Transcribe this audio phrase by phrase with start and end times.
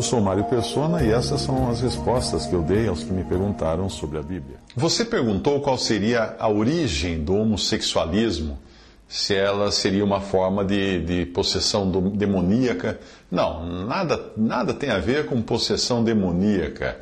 [0.00, 3.22] Eu sou Mário Persona e essas são as respostas que eu dei aos que me
[3.22, 4.56] perguntaram sobre a Bíblia.
[4.74, 8.58] Você perguntou qual seria a origem do homossexualismo,
[9.06, 12.98] se ela seria uma forma de, de possessão do- demoníaca.
[13.30, 16.96] Não, nada, nada tem a ver com possessão demoníaca,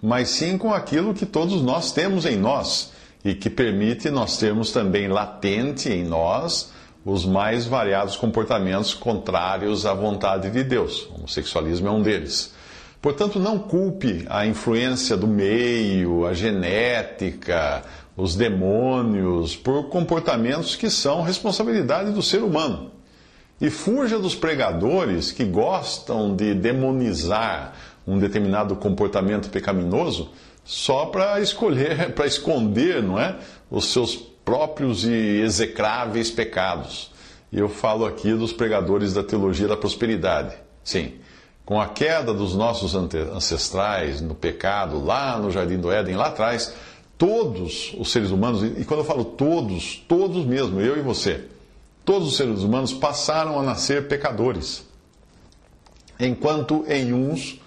[0.00, 2.92] mas sim com aquilo que todos nós temos em nós
[3.24, 6.70] e que permite nós termos também latente em nós
[7.04, 11.06] os mais variados comportamentos contrários à vontade de Deus.
[11.10, 12.54] O homossexualismo é um deles.
[13.02, 17.82] Portanto, não culpe a influência do meio, a genética,
[18.16, 22.90] os demônios, por comportamentos que são responsabilidade do ser humano.
[23.60, 27.74] E fuja dos pregadores que gostam de demonizar
[28.06, 30.30] um determinado comportamento pecaminoso
[30.64, 33.36] só para escolher, para esconder, não é,
[33.70, 37.10] os seus próprios e execráveis pecados.
[37.50, 40.54] E eu falo aqui dos pregadores da teologia da prosperidade.
[40.82, 41.14] Sim,
[41.64, 46.74] com a queda dos nossos ancestrais no pecado, lá no Jardim do Éden, lá atrás,
[47.16, 51.44] todos os seres humanos, e quando eu falo todos, todos mesmo, eu e você,
[52.04, 54.84] todos os seres humanos passaram a nascer pecadores.
[56.20, 57.60] Enquanto em uns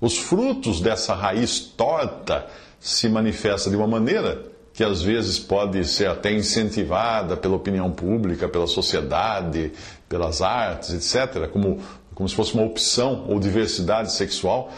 [0.00, 2.48] os frutos dessa raiz torta
[2.80, 8.48] se manifesta de uma maneira que às vezes pode ser até incentivada pela opinião pública,
[8.48, 9.72] pela sociedade,
[10.08, 11.78] pelas artes, etc., como,
[12.14, 14.70] como se fosse uma opção ou diversidade sexual.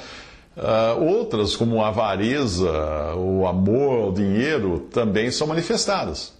[0.57, 2.71] Ah, outras, como a avareza,
[3.17, 6.33] o amor ao dinheiro, também são manifestadas.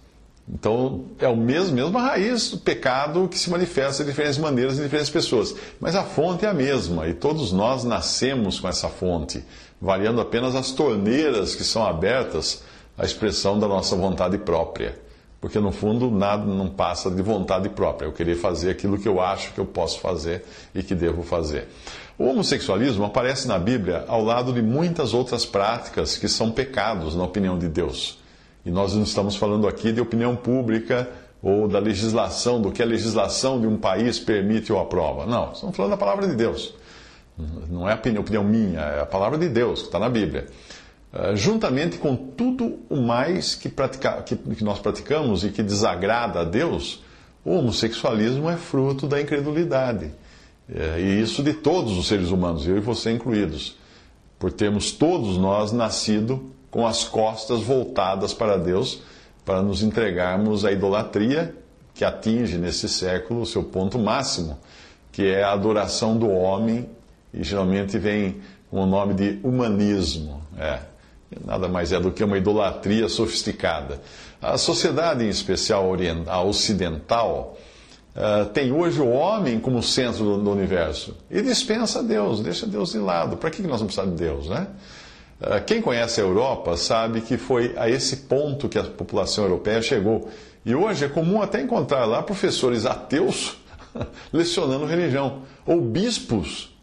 [0.47, 4.83] Então, é o mesmo, mesma raiz do pecado que se manifesta de diferentes maneiras em
[4.83, 5.55] diferentes pessoas.
[5.79, 9.43] Mas a fonte é a mesma, e todos nós nascemos com essa fonte,
[9.81, 12.63] variando apenas as torneiras que são abertas
[12.97, 14.97] à expressão da nossa vontade própria.
[15.39, 18.07] Porque, no fundo, nada não passa de vontade própria.
[18.07, 21.67] Eu querer fazer aquilo que eu acho que eu posso fazer e que devo fazer.
[22.17, 27.23] O homossexualismo aparece na Bíblia ao lado de muitas outras práticas que são pecados, na
[27.23, 28.17] opinião de Deus.
[28.65, 31.07] E nós não estamos falando aqui de opinião pública
[31.43, 35.27] ou da legislação, do que a legislação de um país permite ou aprova.
[35.27, 36.73] Não, estamos falando da palavra de Deus.
[37.69, 40.47] Não é a opinião minha, é a palavra de Deus, que está na Bíblia.
[41.13, 46.41] Uh, juntamente com tudo o mais que, pratica, que, que nós praticamos e que desagrada
[46.41, 47.01] a Deus,
[47.43, 50.11] o homossexualismo é fruto da incredulidade.
[50.67, 53.77] É, e isso de todos os seres humanos, eu e você incluídos.
[54.39, 59.01] Por termos todos nós nascido com as costas voltadas para Deus,
[59.45, 61.55] para nos entregarmos à idolatria
[61.93, 64.59] que atinge nesse século o seu ponto máximo,
[65.11, 66.89] que é a adoração do homem,
[67.33, 70.41] e geralmente vem com o nome de humanismo.
[70.57, 70.79] É,
[71.43, 74.01] nada mais é do que uma idolatria sofisticada.
[74.41, 75.91] A sociedade, em especial
[76.27, 77.57] a ocidental,
[78.15, 82.99] uh, tem hoje o homem como centro do, universo e dispensa Deus, deixa Deus de
[82.99, 83.37] lado.
[83.37, 84.67] Para que nós vamos precisar de Deus, né?
[85.41, 89.81] Uh, quem conhece a Europa sabe que foi a esse ponto que a população europeia
[89.81, 90.29] chegou.
[90.65, 93.57] E hoje é comum até encontrar lá professores ateus
[94.31, 96.75] lecionando religião, ou bispos,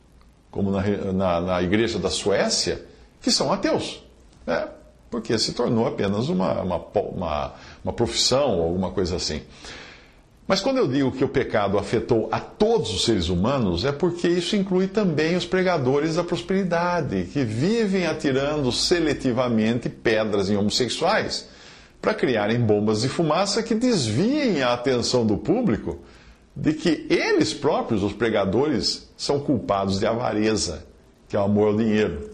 [0.50, 0.82] como na,
[1.12, 2.84] na, na igreja da Suécia,
[3.20, 4.02] que são ateus.
[4.46, 4.68] É,
[5.10, 7.54] porque se tornou apenas uma, uma, uma,
[7.84, 9.42] uma profissão ou alguma coisa assim.
[10.46, 14.26] Mas quando eu digo que o pecado afetou a todos os seres humanos, é porque
[14.26, 21.48] isso inclui também os pregadores da prosperidade, que vivem atirando seletivamente pedras em homossexuais
[22.00, 26.00] para criarem bombas de fumaça que desviem a atenção do público
[26.54, 30.84] de que eles próprios, os pregadores, são culpados de avareza,
[31.28, 32.30] que é o amor ao dinheiro.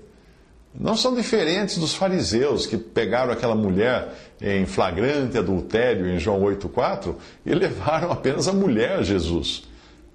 [0.74, 4.08] Não são diferentes dos fariseus que pegaram aquela mulher
[4.40, 9.64] em flagrante adultério em João 8,4 e levaram apenas a mulher a Jesus.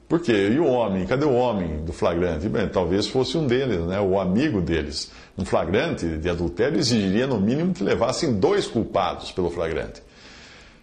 [0.08, 0.50] Por quê?
[0.54, 1.06] E o homem?
[1.08, 2.48] Cadê o homem do flagrante?
[2.48, 4.00] Bem, talvez fosse um deles, né?
[4.00, 5.12] o amigo deles.
[5.38, 10.04] Um flagrante de adultério exigiria, no mínimo, que levassem dois culpados pelo flagrante.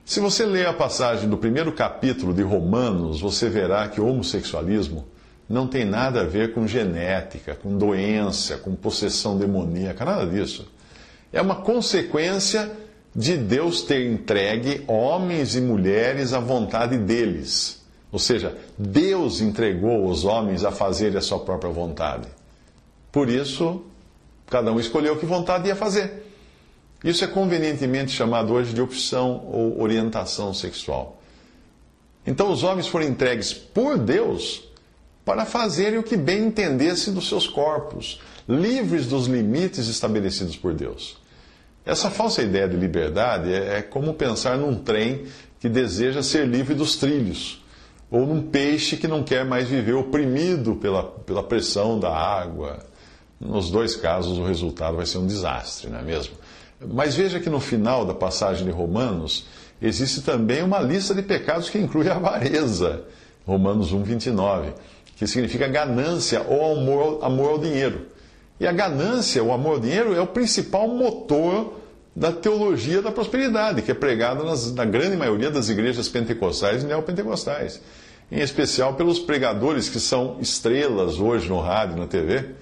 [0.05, 5.06] Se você ler a passagem do primeiro capítulo de Romanos, você verá que o homossexualismo
[5.50, 10.70] não tem nada a ver com genética, com doença, com possessão demoníaca, nada disso.
[11.32, 12.70] É uma consequência
[13.12, 17.82] de Deus ter entregue homens e mulheres à vontade deles,
[18.12, 22.29] Ou seja, Deus entregou os homens a fazerem a sua própria vontade.
[23.12, 23.85] Por isso,
[24.49, 26.26] cada um escolheu que vontade ia fazer.
[27.05, 31.20] Isso é convenientemente chamado hoje de opção ou orientação sexual.
[32.26, 34.69] Então, os homens foram entregues por Deus
[35.25, 41.19] para fazerem o que bem entendesse dos seus corpos, livres dos limites estabelecidos por Deus.
[41.84, 45.26] Essa falsa ideia de liberdade é, é como pensar num trem
[45.58, 47.62] que deseja ser livre dos trilhos,
[48.11, 52.81] ou num peixe que não quer mais viver oprimido pela, pela pressão da água.
[53.38, 56.34] Nos dois casos, o resultado vai ser um desastre, não é mesmo?
[56.93, 59.46] Mas veja que no final da passagem de Romanos,
[59.81, 63.05] existe também uma lista de pecados que inclui a avareza.
[63.46, 64.73] Romanos 1, 29,
[65.20, 68.06] que significa ganância ou amor, amor ao dinheiro.
[68.58, 71.75] E a ganância, o amor ao dinheiro, é o principal motor
[72.17, 76.87] da teologia da prosperidade, que é pregada nas, na grande maioria das igrejas pentecostais e
[76.87, 77.82] neopentecostais.
[78.32, 82.55] Em especial pelos pregadores que são estrelas hoje no rádio, na TV,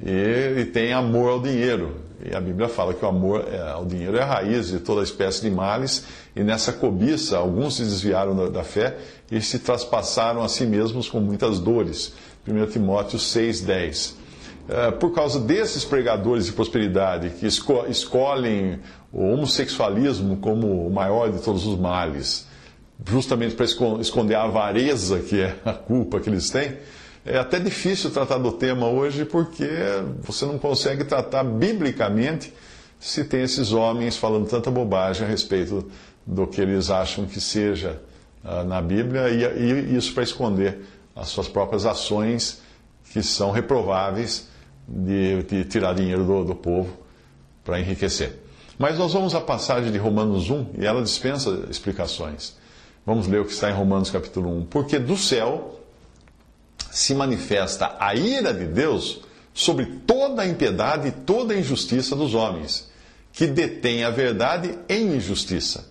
[0.00, 1.96] e, e tem amor ao dinheiro.
[2.24, 5.02] E a Bíblia fala que o amor é, ao dinheiro é a raiz de toda
[5.02, 8.96] espécie de males, e nessa cobiça alguns se desviaram da, da fé
[9.30, 12.14] e se traspassaram a si mesmos com muitas dores.
[12.46, 14.14] 1 Timóteo 6,10.
[14.66, 18.80] É, por causa desses pregadores de prosperidade que esco escolhem
[19.12, 22.46] o homossexualismo como o maior de todos os males,
[23.06, 23.66] justamente para
[24.00, 26.78] esconder a avareza que é a culpa que eles têm,
[27.24, 29.66] é até difícil tratar do tema hoje porque
[30.20, 32.52] você não consegue tratar biblicamente
[33.00, 35.90] se tem esses homens falando tanta bobagem a respeito
[36.26, 38.00] do que eles acham que seja
[38.44, 40.80] uh, na Bíblia e, e isso para esconder
[41.16, 42.62] as suas próprias ações
[43.10, 44.48] que são reprováveis
[44.86, 46.90] de, de tirar dinheiro do, do povo
[47.64, 48.40] para enriquecer.
[48.78, 52.56] Mas nós vamos à passagem de Romanos 1 e ela dispensa explicações.
[53.06, 54.64] Vamos ler o que está em Romanos capítulo 1.
[54.66, 55.83] Porque do céu
[56.94, 59.20] se manifesta a ira de Deus
[59.52, 62.88] sobre toda a impiedade e toda a injustiça dos homens,
[63.32, 65.88] que detêm a verdade em injustiça.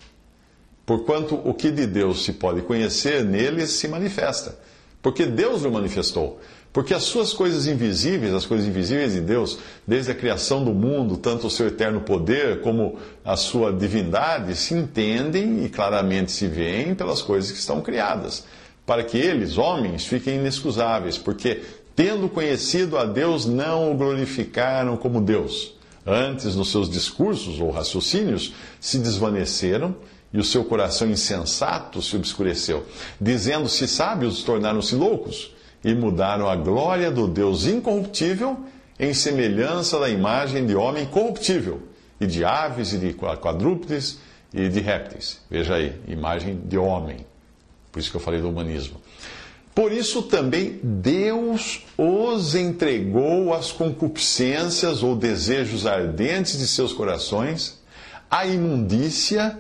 [0.86, 4.58] Porquanto o que de Deus se pode conhecer neles se manifesta,
[5.02, 6.40] porque Deus o manifestou.
[6.72, 11.18] Porque as suas coisas invisíveis, as coisas invisíveis de Deus, desde a criação do mundo,
[11.18, 16.96] tanto o seu eterno poder como a sua divindade, se entendem e claramente se veem
[16.96, 18.44] pelas coisas que estão criadas,
[18.85, 21.62] para que eles, homens, fiquem inexcusáveis, porque,
[21.95, 25.75] tendo conhecido a Deus, não o glorificaram como Deus.
[26.06, 29.95] Antes, nos seus discursos ou raciocínios, se desvaneceram
[30.33, 32.85] e o seu coração insensato se obscureceu.
[33.21, 35.53] Dizendo-se sábios, tornaram-se loucos
[35.83, 38.57] e mudaram a glória do Deus incorruptível
[39.00, 41.81] em semelhança da imagem de homem corruptível,
[42.19, 44.19] e de aves, e de quadrúpedes,
[44.53, 45.41] e de répteis.
[45.50, 47.25] Veja aí, imagem de homem.
[47.94, 49.00] Por isso que eu falei do humanismo.
[49.75, 57.81] Por isso também Deus os entregou às concupiscências ou desejos ardentes de seus corações,
[58.30, 59.60] à imundícia,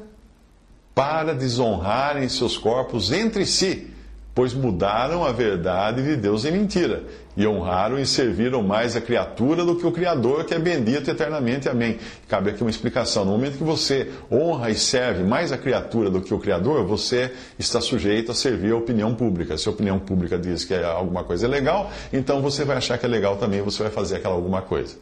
[0.93, 3.92] para desonrarem seus corpos entre si
[4.35, 7.03] pois mudaram a verdade de Deus em mentira,
[7.37, 11.67] e honraram e serviram mais a criatura do que o Criador, que é bendito eternamente.
[11.67, 11.97] Amém.
[12.27, 13.25] Cabe aqui uma explicação.
[13.25, 17.31] No momento que você honra e serve mais a criatura do que o Criador, você
[17.57, 19.57] está sujeito a servir a opinião pública.
[19.57, 23.05] Se a opinião pública diz que alguma coisa é legal, então você vai achar que
[23.05, 24.95] é legal também, você vai fazer aquela alguma coisa.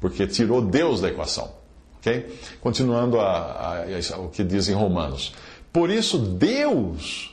[0.00, 1.52] Porque tirou Deus da equação.
[2.00, 2.26] Okay?
[2.60, 5.32] Continuando a, a, a, o que diz em Romanos.
[5.72, 7.31] Por isso, Deus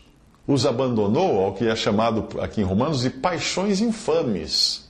[0.50, 4.90] os abandonou ao que é chamado aqui em Romanos de paixões infames.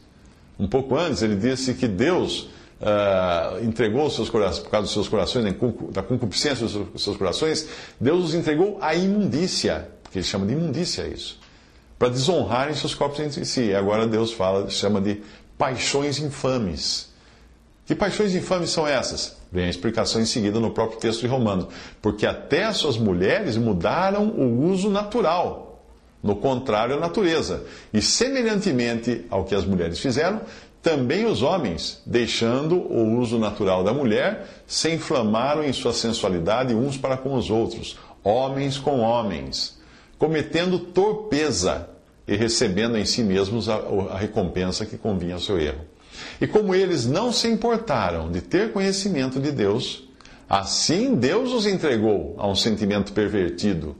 [0.58, 2.44] Um pouco antes, ele disse que Deus
[2.80, 5.44] uh, entregou os seus corações, por causa dos seus corações,
[5.92, 7.68] da concupiscência dos seus corações,
[8.00, 11.38] Deus os entregou à imundícia, porque ele chama de imundícia isso,
[11.98, 13.64] para desonrarem seus corpos entre si.
[13.64, 15.22] E agora Deus fala, chama de
[15.58, 17.10] paixões infames.
[17.86, 19.36] Que paixões infames são essas?
[19.52, 21.68] Vem a explicação em seguida no próprio texto de Romanos.
[22.02, 25.84] Porque até as suas mulheres mudaram o uso natural,
[26.22, 27.66] no contrário à natureza.
[27.94, 30.42] E semelhantemente ao que as mulheres fizeram,
[30.82, 36.98] também os homens, deixando o uso natural da mulher, se inflamaram em sua sensualidade uns
[36.98, 39.78] para com os outros, homens com homens,
[40.18, 41.90] cometendo torpeza
[42.26, 43.76] e recebendo em si mesmos a,
[44.12, 45.89] a recompensa que convinha ao seu erro.
[46.40, 50.08] E como eles não se importaram de ter conhecimento de Deus,
[50.48, 53.96] assim Deus os entregou a um sentimento pervertido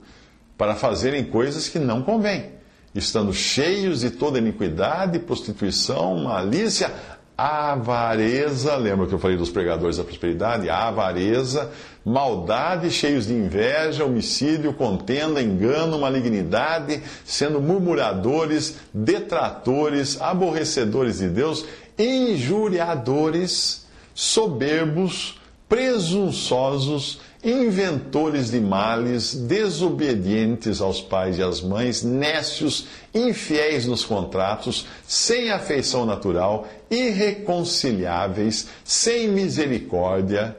[0.56, 2.52] para fazerem coisas que não convêm,
[2.94, 6.92] estando cheios de toda iniquidade, prostituição, malícia,
[7.40, 10.68] avareza, lembra que eu falei dos pregadores da prosperidade?
[10.68, 11.70] Avareza,
[12.04, 21.64] maldade, cheios de inveja, homicídio, contenda, engano, malignidade, sendo murmuradores, detratores, aborrecedores de Deus,
[21.98, 34.04] injuriadores, soberbos, presunçosos, inventores de males, desobedientes aos pais e às mães, nécios, infiéis nos
[34.04, 40.56] contratos, sem afeição natural, irreconciliáveis, sem misericórdia,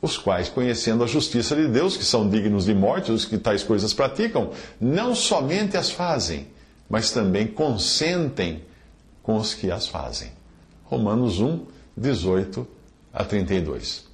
[0.00, 3.62] os quais, conhecendo a justiça de Deus, que são dignos de morte, os que tais
[3.62, 4.50] coisas praticam,
[4.80, 6.48] não somente as fazem,
[6.88, 8.62] mas também consentem
[9.22, 10.30] com os que as fazem.
[10.84, 11.66] Romanos 1,
[11.96, 12.66] 18
[13.12, 14.13] a 32.